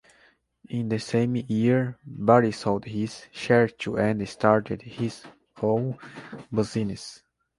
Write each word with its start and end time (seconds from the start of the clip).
In 0.67 0.89
the 0.89 0.97
same 0.97 1.35
year 1.35 1.95
Bari 2.03 2.51
sold 2.53 2.85
his 2.85 3.27
share 3.31 3.67
to 3.67 3.99
and 3.99 4.27
started 4.27 4.81
his 4.81 5.23
own 5.61 5.95
business. 6.51 7.21